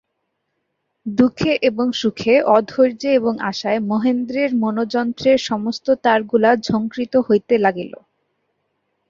[1.05, 7.93] দুঃখে এবং সুখে, অধৈর্যে এবং আশায় মহেন্দ্রের মনোযন্ত্রের সমস্ত তারগুলা ঝংকৃত হইতে লাগিল।